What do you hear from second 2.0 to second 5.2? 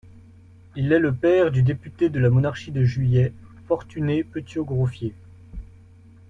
de la Monarchie de juillet, Fortuné Petiot-Groffier.